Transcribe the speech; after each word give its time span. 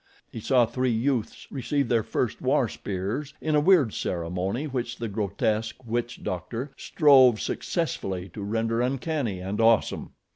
He 0.31 0.39
saw 0.39 0.65
three 0.65 0.89
youths 0.89 1.45
receive 1.51 1.87
their 1.87 2.01
first 2.01 2.41
war 2.41 2.67
spears 2.67 3.35
in 3.39 3.53
a 3.53 3.59
weird 3.59 3.93
ceremony 3.93 4.65
which 4.65 4.97
the 4.97 5.07
grotesque 5.07 5.85
witch 5.85 6.23
doctor 6.23 6.71
strove 6.75 7.39
successfully 7.39 8.27
to 8.29 8.41
render 8.41 8.81
uncanny 8.81 9.41
and 9.41 9.61
awesome. 9.61 10.13